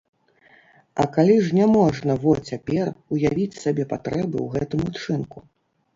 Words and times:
А 1.01 1.05
калі 1.15 1.35
ж 1.49 1.57
няможна 1.57 2.17
во 2.25 2.33
цяпер 2.53 2.85
уявіць 3.17 3.61
сабе 3.67 3.83
патрэбы 3.95 4.37
ў 4.45 4.51
гэтым 4.55 4.79
учынку. 4.91 5.37